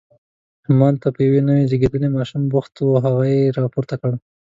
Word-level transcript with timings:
همالته 0.67 1.07
په 1.15 1.19
یو 1.27 1.45
نوي 1.47 1.63
زیږېدلي 1.69 2.09
ماشوم 2.15 2.43
بوخت 2.51 2.73
و، 2.79 3.01
هغه 3.05 3.23
یې 3.33 3.41
راپورته 3.59 3.95
کړ. 4.01 4.11